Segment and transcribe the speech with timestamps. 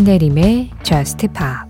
[0.00, 1.68] 신혜림의 Just Pop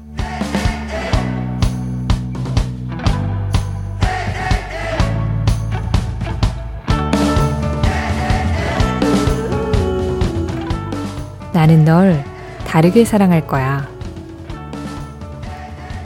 [11.52, 12.24] 나는 널
[12.68, 13.88] 다르게 사랑할 거야.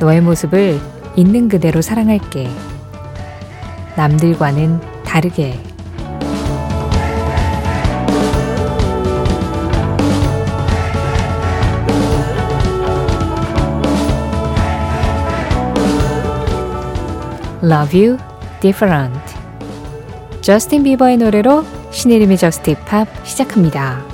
[0.00, 0.80] 너의 모습을
[1.16, 2.48] 있는 그대로 사랑할게.
[3.96, 5.73] 남들과는 다르게.
[17.64, 18.18] Love You
[18.60, 19.18] Different.
[20.42, 24.04] 저스틴 비버의 노래로 신혜림의 JUST POP 시작합니다.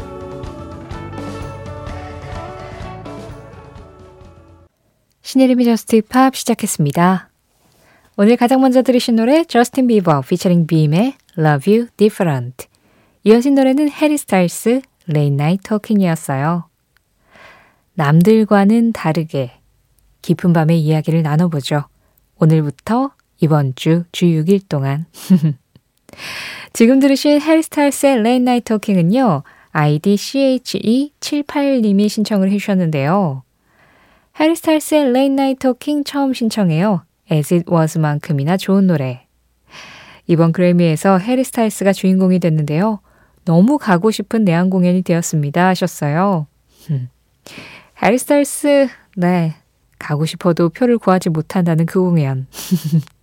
[5.22, 7.28] 신혜림의 JUST POP 시작했습니다.
[8.16, 12.68] 오늘 가장 먼저 들으신 노래 저스틴 비버 featuring BEAM의 Love You Different.
[13.24, 16.68] 이어진 노래는 해리 스타일스 Late Night Talking이었어요.
[17.94, 19.58] 남들과는 다르게
[20.22, 21.86] 깊은 밤의 이야기를 나눠보죠.
[22.36, 25.06] 오늘부터 이번 주, 주 6일 동안.
[26.72, 33.42] 지금 들으신 헬스타일스의 Night Talking은요, 아이디 CHE78님이 신청을 해주셨는데요.
[34.38, 37.04] 헬스타일스의 Late Night Talking 처음 신청해요.
[37.30, 39.26] As It Was만큼이나 좋은 노래.
[40.26, 43.00] 이번 그래미에서 해리 스타일스가 주인공이 됐는데요.
[43.44, 46.46] 너무 가고 싶은 내한 공연이 되었습니다 하셨어요.
[48.02, 49.54] 해리 스타일스, 네.
[49.98, 52.46] 가고 싶어도 표를 구하지 못한다는 그 공연.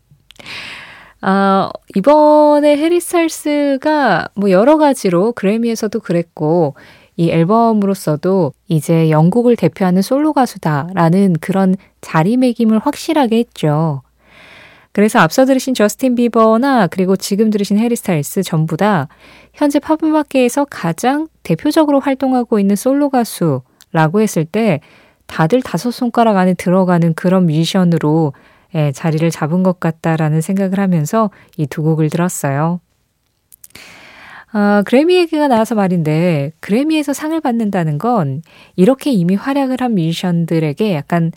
[1.22, 6.76] 아, 이번에 해리 스타일스가 뭐 여러 가지로 그래미에서도 그랬고,
[7.16, 14.04] 이 앨범으로서도 이제 영국을 대표하는 솔로 가수다라는 그런 자리매김을 확실하게 했죠.
[14.92, 19.08] 그래서 앞서 들으신 저스틴 비버나 그리고 지금 들으신 해리 스타일스 전부 다
[19.54, 24.80] 현재 팝음악계에서 가장 대표적으로 활동하고 있는 솔로 가수라고 했을 때
[25.28, 28.34] 다들 다섯 손가락 안에 들어가는 그런 뮤지션으로
[28.78, 32.82] 예, 자리를 잡은 것 같다라는 생각을 하면서 이 두 곡을 들었어요.
[34.54, 38.42] 아, 그래미 얘기가 나와서 말인데, 그래미에서 상을 받는다는 건
[38.76, 41.32] 이렇게 이미 활약을 한 뮤지션들에게 약간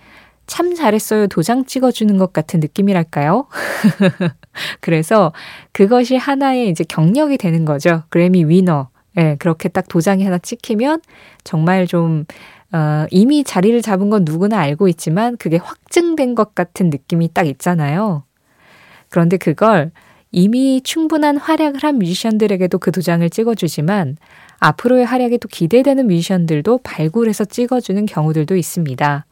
[0.46, 3.46] 참 잘했어요 도장 찍어주는 것 같은 느낌이랄까요?
[4.80, 5.32] 그래서
[5.72, 8.04] 그것이 하나의 이제 경력이 되는 거죠.
[8.10, 8.88] 그래미 위너.
[9.16, 11.00] 예, 네, 그렇게 딱 도장이 하나 찍히면
[11.44, 12.24] 정말 좀
[12.72, 18.24] 어, 이미 자리를 잡은 건 누구나 알고 있지만 그게 확증된 것 같은 느낌이 딱 있잖아요.
[19.08, 19.90] 그런데 그걸
[20.32, 24.16] 이미 충분한 활약을 한 뮤지션들에게도 그 도장을 찍어주지만
[24.60, 29.26] 앞으로의 활약이 또 기대되는 뮤지션들도 발굴해서 찍어주는 경우들도 있습니다.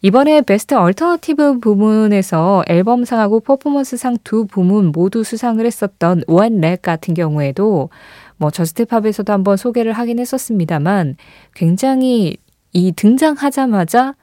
[0.00, 7.90] 이번에 Best Alternative 부문에서 앨범상하고 퍼포먼스상 두 부문 모두 수상을 했었던 Wet Leg 같은 경우에도
[8.36, 11.16] 뭐 저스트팝에서도 한번 소개를 하긴 했었습니다만
[11.54, 12.36] 굉장히
[12.72, 14.14] 이 등장하자마자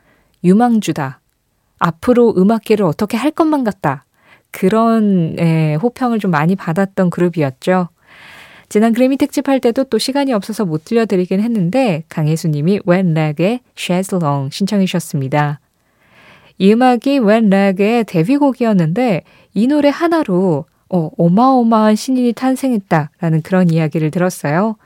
[0.44, 1.19] 유망주다.
[1.79, 4.06] 앞으로 음악계를 어떻게 할 것만 같다.
[4.51, 7.89] 그런 예, 호평을 좀 많이 받았던 그룹이었죠.
[8.69, 14.16] 지난 그래미 특집 할 때도 또 시간이 없어서 못 들려드리긴 했는데 강혜수님이 When Rag의 Shaz
[14.16, 15.59] Long 신청해 주셨습니다.
[16.57, 19.23] 이 음악이 When Rag의 데뷔곡이었는데
[19.53, 24.77] 이 노래 하나로 어, 어마어마한 신인이 탄생했다라는 그런 이야기를 들었어요.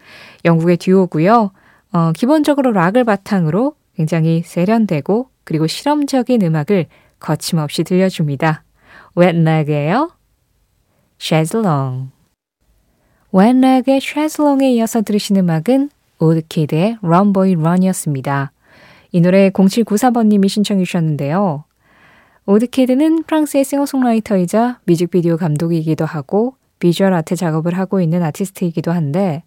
[0.45, 1.51] 영국의 듀오고요.
[1.91, 6.85] 어, 기본적으로 락을 바탕으로 굉장히 세련되고 그리고 실험적인 음악을
[7.19, 8.63] 거침없이 들려줍니다.
[9.15, 10.11] Wet Leg이에요?
[11.17, 12.11] 쉐즐롱
[13.31, 15.89] 웬락의 쉐즐롱에 이어서 들으신 음악은
[16.19, 18.51] Woodkid의 Run Boy Run이었습니다.
[19.11, 21.63] 이 노래 0794번님이 신청해 주셨는데요.
[22.45, 29.43] 오드키드는 프랑스의 싱어송라이터이자 뮤직비디오 감독이기도 하고 비주얼 아트 작업을 하고 있는 아티스트이기도 한데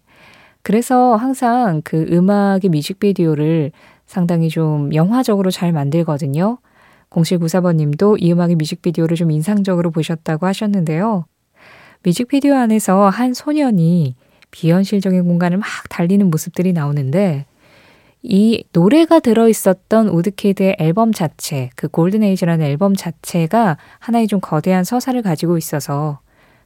[0.63, 3.71] 그래서 항상 그 음악의 뮤직비디오를
[4.05, 6.57] 상당히 좀 영화적으로 잘 만들거든요.
[7.09, 11.25] 0794번 님도 이 음악의 뮤직비디오를 좀 인상적으로 보셨다고 하셨는데요.
[12.03, 14.15] 뮤직비디오 안에서 한 소년이
[14.51, 17.45] 비현실적인 공간을 막 달리는 모습들이 나오는데
[18.21, 25.21] 이 노래가 들어있었던 Woodkid의 앨범 자체, 그 Golden Age라는 앨범 자체가 하나의 좀 거대한 서사를
[25.21, 26.19] 가지고 있어서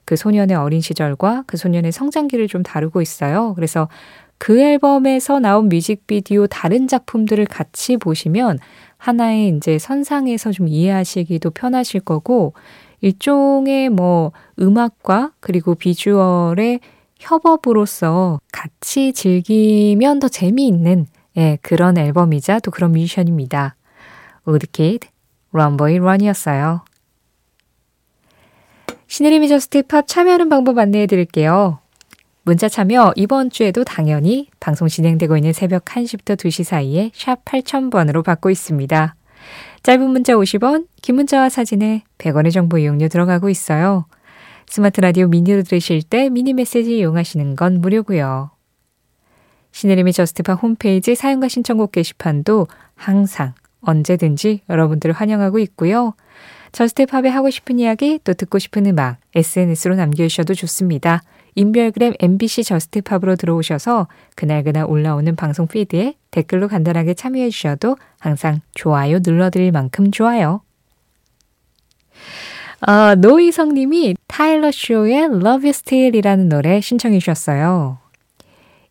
[0.07, 3.53] 그 소년의 어린 시절과 그 소년의 성장기를 좀 다루고 있어요.
[3.55, 3.89] 그래서
[4.37, 8.57] 그 앨범에서 나온 뮤직비디오 다른 작품들을 같이 보시면
[8.95, 12.53] 하나의 이제 선상에서 좀 이해하시기도 편하실 거고
[13.01, 14.31] 일종의 뭐
[14.61, 16.79] 음악과 그리고 비주얼의
[17.19, 23.75] 협업으로서 같이 즐기면 더 재미있는 예, 그런 앨범이자 또 그런 뮤지션입니다.
[24.45, 25.05] Woodkid,
[25.51, 26.86] Run Boy Run이었어요.
[29.07, 31.79] 신혜림의 JUST POP 참여하는 방법 안내해 드릴게요.
[32.43, 38.49] 문자 참여 이번 주에도 당연히 방송 진행되고 있는 새벽 1시부터 2시 사이에 샵 8000번으로 받고
[38.49, 39.15] 있습니다.
[39.83, 44.05] 짧은 문자 50원, 긴 문자와 사진에 100원의 정보 이용료 들어가고 있어요.
[44.67, 48.51] 스마트 라디오 미니로 들으실 때 미니 메시지 이용하시는 건 무료고요.
[49.71, 56.13] 신혜림의 JUST POP 홈페이지 사연과 신청곡 게시판도 항상 언제든지 여러분들을 환영하고 있고요.
[56.71, 61.21] JUST POP에 하고 싶은 이야기 또 듣고 싶은 음악 SNS로 남겨주셔도 좋습니다.
[61.55, 69.19] 인별그램 MBC JUST POP으로 들어오셔서 그날그날 올라오는 방송 feed에 댓글로 간단하게 참여해 주셔도 항상 좋아요
[69.25, 70.61] 눌러드릴 만큼 좋아요.
[72.87, 77.97] 어, 노희성 님이 타일러 쇼의 Love You Still이라는 노래 신청해 주셨어요.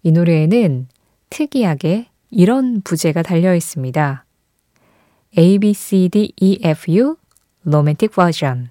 [0.02, 0.88] 이 노래에는
[1.30, 4.24] 특이하게 이런 부제가 달려 있습니다.
[5.38, 7.16] A, B, C, D, E, F, U
[7.66, 8.70] 로맨틱 버전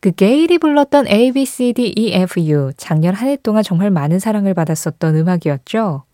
[0.00, 3.90] 그 게일이 불렀던 A, B, C, D, E, F, U 작년 한 해 동안 정말
[3.90, 6.04] 많은 사랑을 받았었던 음악이었죠.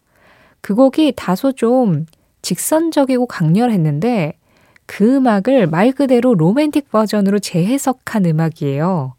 [0.61, 2.06] 그 곡이 다소 좀
[2.43, 4.39] 직선적이고 강렬했는데
[4.87, 9.15] 그 음악을 말 그대로 로맨틱 버전으로 재해석한 음악이에요.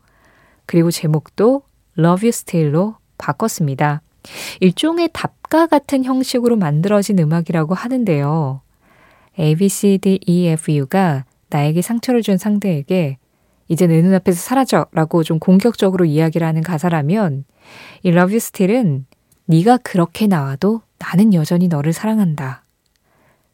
[0.66, 1.64] 그리고 제목도
[2.00, 4.02] Love You Still로 바꿨습니다.
[4.62, 8.62] 일종의 답가 같은 형식으로 만들어진 음악이라고 하는데요.
[9.40, 13.18] A, B, C, D, E, F, U가 나에게 상처를 준 상대에게
[13.68, 17.46] 이제 내 눈앞에서 사라져 라고 좀 공격적으로 이야기를 하는 가사라면
[18.04, 19.06] 이 Love You Still은
[19.46, 22.64] 네가 그렇게 나와도 나는 여전히 너를 사랑한다.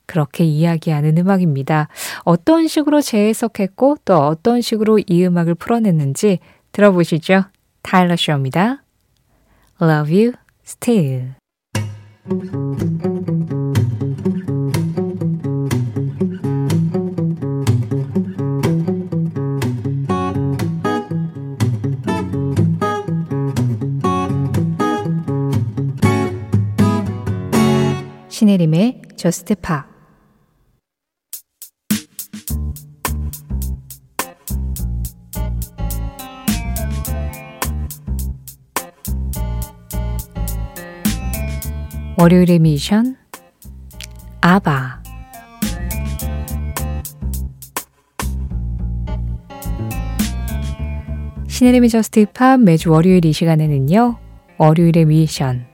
[0.06, 1.88] 그렇게 이야기하는 음악입니다.
[2.24, 6.40] 어떤 식으로 재해석했고 또 어떤 식으로 이 음악을 풀어냈는지
[6.72, 7.44] 들어보시죠.
[7.84, 8.84] 타일러 쇼입니다.
[9.82, 10.34] Love You
[10.66, 11.36] Still.
[29.20, 29.86] 저스트 파
[42.18, 43.18] 월요일의 미션
[44.40, 45.04] 아바
[51.50, 54.18] 신혜림의 저스트 팝 매주 월요일 이 시간에는요.
[54.58, 55.69] 월요일의 미션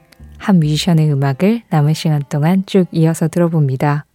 [0.45, 4.05] 한 뮤지션의 음악을 남은 시간 동안 쭉 이어서 들어봅니다.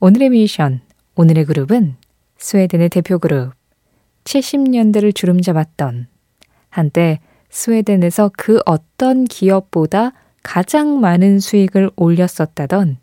[0.00, 0.80] 오늘의 뮤지션,
[1.14, 1.94] 오늘의 그룹은
[2.38, 3.52] 스웨덴의 대표 그룹,
[4.24, 6.08] 70년대를 주름 잡았던
[6.70, 7.20] 한때
[7.50, 10.10] 스웨덴에서 그 어떤 기업보다
[10.42, 12.96] 가장 많은 수익을 올렸었다던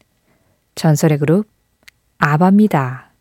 [0.76, 1.48] 전설의 그룹
[2.18, 3.12] 아바입니다.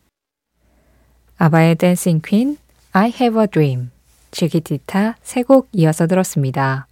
[1.38, 2.56] 아바의 Dancing Queen
[2.90, 3.92] I Have a Dream,
[4.32, 6.88] 지기티타 세 곡 이어서 들었습니다.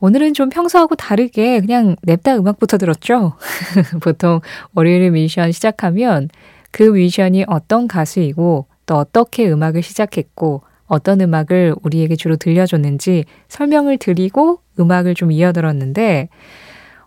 [0.00, 3.34] 오늘은 좀 평소하고 다르게 그냥 냅다 음악부터 들었죠?
[4.02, 4.40] 보통
[4.74, 6.28] 월요일 미션 시작하면
[6.70, 14.60] 그 뮤지션이 어떤 가수이고 또 어떻게 음악을 시작했고 어떤 음악을 우리에게 주로 들려줬는지 설명을 드리고
[14.78, 16.28] 음악을 좀 이어들었는데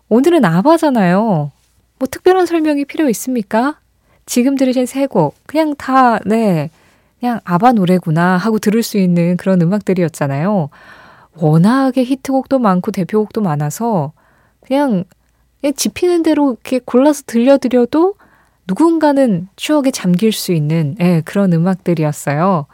[0.09, 1.51] 오늘은 아바잖아요.
[1.99, 3.79] 뭐 특별한 설명이 필요 있습니까?
[4.25, 6.69] 지금 들으신 세 곡, 그냥 다, 네,
[7.19, 10.69] 그냥 아바 노래구나 하고 들을 수 있는 그런 음악들이었잖아요.
[11.35, 14.13] 워낙에 히트곡도 많고 대표곡도 많아서
[14.61, 15.03] 그냥,
[15.75, 18.15] 집히는 대로 이렇게 골라서 들려드려도
[18.65, 22.67] 누군가는 추억에 잠길 수 있는 예, 그런 음악들이었어요.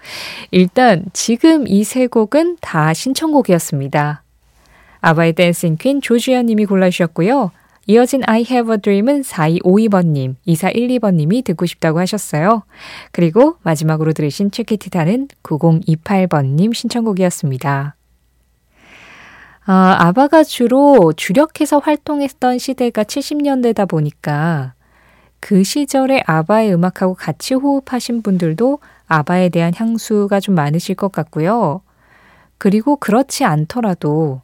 [0.51, 4.21] 일단 지금 이 세 곡은 다 신청곡이었습니다.
[5.01, 7.51] 아바의 댄싱 퀸 조주현 님이 골라주셨고요.
[7.88, 12.63] 이어진 I have a dream은 4252번님, 2412번님이 듣고 싶다고 하셨어요.
[13.12, 17.94] 그리고 마지막으로 들으신 체키티타는 9028번님 신청곡이었습니다.
[19.67, 24.74] 아, 아바가 주로 주력해서 활동했던 시대가 70년대다 보니까
[25.39, 31.81] 그 시절에 아바의 음악하고 같이 호흡하신 분들도 아바에 대한 향수가 좀 많으실 것 같고요.
[32.60, 34.41] 그리고 그렇지 않더라도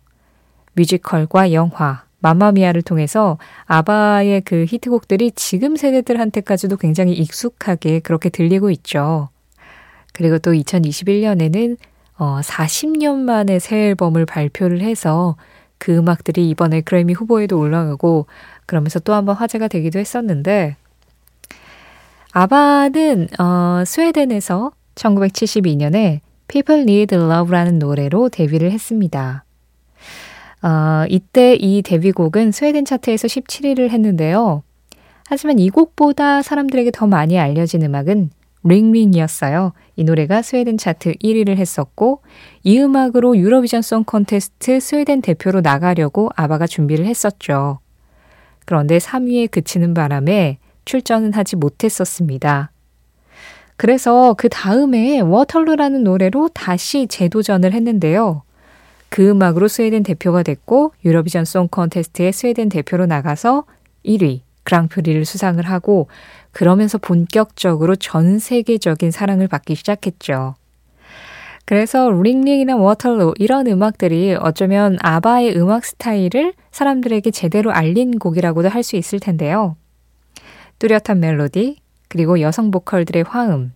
[0.74, 9.30] 뮤지컬과 영화, 마마미아를 통해서 아바의 그 히트곡들이 지금 세대들한테까지도 굉장히 익숙하게 그렇게 들리고 있죠.
[10.13, 11.78] 그리고 또 2021년에는
[12.22, 15.38] 어, 40년 만에 새 앨범을 발표를 해서
[15.80, 18.28] 그 음악들이 이번에 그래미 후보에도 올라가고
[18.68, 20.75] 그러면서 또 한번 화제가 되기도 했었는데
[22.32, 29.44] 아바는 어, 스웨덴에서 1972년에 People Need Love라는 노래로 데뷔를 했습니다.
[30.62, 34.62] 어, 이때 이 데뷔곡은 스웨덴 차트에서 17위를 했는데요.
[35.28, 38.30] 하지만 이 곡보다 사람들에게 더 많이 알려진 음악은
[38.63, 39.74] 링링이었어요.
[39.96, 42.22] 이 노래가 스웨덴 차트 1위를 했었고
[42.63, 47.80] 이 음악으로 유로비전 송 콘테스트 스웨덴 대표로 나가려고 아바가 준비를 했었죠.
[48.65, 52.72] 그런데 3위에 그치는 바람에 출전은 하지 못했었습니다.
[53.77, 58.44] 그래서 그 다음에 Waterloo라는 노래로 다시 재도전을 했는데요.
[59.10, 63.65] 그 음악으로 스웨덴 대표가 됐고 Eurovision Song Contest에 스웨덴 대표로 나가서
[64.06, 66.08] 1위 그랑프리를 수상을 하고
[66.51, 70.55] 그러면서 본격적으로 전 세계적인 사랑을 받기 시작했죠.
[71.65, 78.84] 그래서 Ring Ring이나 Waterloo 이런 음악들이 어쩌면 아바의 음악 스타일을 사람들에게 제대로 알린 곡이라고도 할
[78.84, 79.77] 수 있을 텐데요.
[80.79, 81.77] 뚜렷한 멜로디,
[82.10, 83.74] 그리고 여성 보컬들의 화음,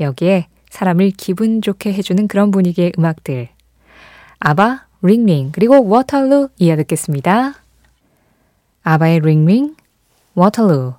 [0.00, 3.48] 여기에 사람을 기분 좋게 해주는 그런 분위기의 음악들.
[4.40, 7.54] ABBA, Ring Ring, 그리고 Waterloo 이어 듣겠습니다.
[8.82, 9.76] 아바의 링링,
[10.34, 10.94] 워털루,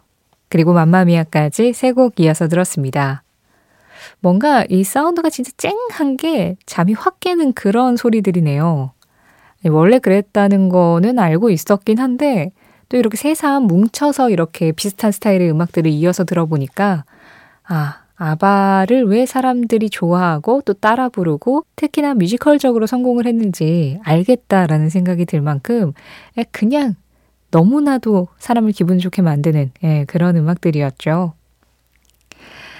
[0.50, 3.24] 그리고 맘마미아까지 세 곡 이어서 들었습니다.
[4.22, 8.92] 뭔가 이 사운드가 진짜 쨍한 게 잠이 확 깨는 그런 소리들이네요.
[9.66, 12.52] 원래 그랬다는 거는 알고 있었긴 한데
[12.88, 17.04] 또 이렇게 새삼 뭉쳐서 이렇게 비슷한 스타일의 음악들을 이어서 들어보니까
[17.68, 25.42] 아, 아바를 왜 사람들이 좋아하고 또 따라 부르고 특히나 뮤지컬적으로 성공을 했는지 알겠다라는 생각이 들
[25.42, 25.94] 만큼
[26.52, 26.96] 그냥
[27.52, 31.34] 너무나도 사람을 기분 좋게 만드는 예, 그런 음악들이었죠.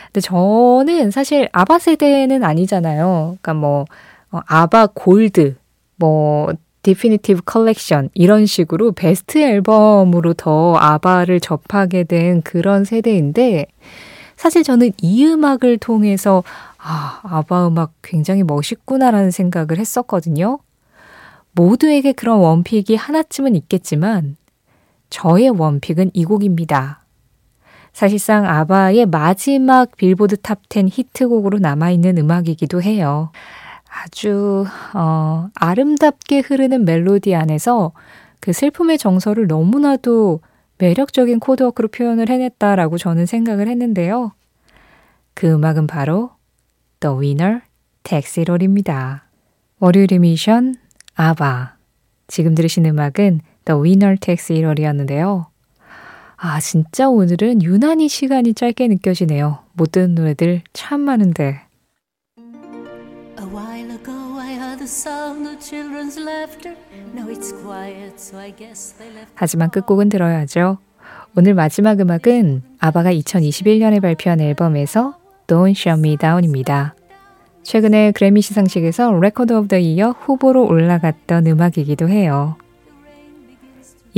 [0.08, 3.38] 근데 저는 사실 아바 세대는 아니잖아요.
[3.42, 3.86] 그러니까 뭐
[4.32, 5.56] 어, 아바 골드,
[5.96, 13.66] 뭐 Definitive Collection 이런 식으로 베스트 앨범으로 더 ABBA를 접하게 된 그런 세대인데
[14.36, 16.44] 사실 저는 이 음악을 통해서
[16.78, 20.60] 아, ABBA 음악 굉장히 멋있구나라는 생각을 했었거든요.
[21.52, 24.38] 모두에게 그런 one pick이 하나쯤은 있겠지만
[25.10, 27.04] 저의 one pick은 이 곡입니다.
[27.94, 33.32] 사실상 ABBA의 마지막 빌보드 top 10 히트곡으로 남아있는 음악이기도 해요.
[33.90, 37.92] 아주, 어, 아름답게 흐르는 멜로디 안에서
[38.40, 40.42] 그 슬픔의 정서를 너무나도
[40.78, 44.32] 매력적인 코드워크로 표현을 해냈다라고 저는 생각을 했는데요.
[45.34, 46.32] 그 음악은 바로
[47.00, 47.62] The Winner
[48.12, 49.26] All입니다.
[49.80, 50.76] 월요일의 미션
[51.16, 51.76] 아바.
[52.28, 55.46] 지금 들으신 음악은 The Winner Takes It All이었는데요.
[56.38, 59.60] 아, 진짜 오늘은 유난히 시간이 짧게 느껴지네요.
[59.74, 61.62] 못 듣는 노래들 참 많은데.
[69.36, 70.78] 하지만 끝곡은 들어야죠.
[71.38, 76.96] 오늘 마지막 음악은 ABBA가 2021년에 발표한 앨범에서 Don't Shut Me Down입니다.
[77.62, 82.56] 최근에 그래미 시상식에서 Record of the Year 후보로 올라갔던 음악이기도 해요.